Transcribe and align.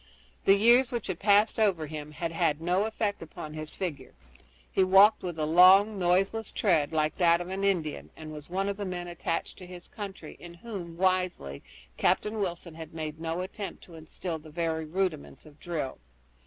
The 0.45 0.55
years 0.55 0.89
which 0.89 1.05
had 1.05 1.19
passed 1.19 1.59
over 1.59 1.85
him 1.85 2.09
had 2.11 2.31
had 2.31 2.59
no 2.59 2.85
effect 2.85 3.21
upon 3.21 3.53
his 3.53 3.75
figure. 3.75 4.15
He 4.71 4.83
walked 4.83 5.21
with 5.21 5.37
a 5.37 5.45
long, 5.45 5.99
noiseless 5.99 6.51
tread, 6.51 6.91
like 6.91 7.17
that 7.17 7.39
of 7.39 7.49
an 7.49 7.63
Indian, 7.63 8.09
and 8.17 8.31
was 8.33 8.49
one 8.49 8.67
of 8.67 8.77
the 8.77 8.83
men 8.85 9.07
attached 9.07 9.59
to 9.59 9.67
his 9.67 9.87
company 9.87 10.37
in 10.39 10.55
whom, 10.55 10.97
wisely, 10.97 11.61
Captain 11.97 12.39
Wilson 12.39 12.73
had 12.73 12.95
made 12.95 13.19
no 13.21 13.41
attempt 13.41 13.83
to 13.83 13.93
instill 13.93 14.39
the 14.39 14.49
very 14.49 14.85
rudiments 14.85 15.45
of 15.45 15.59
drill. 15.59 15.99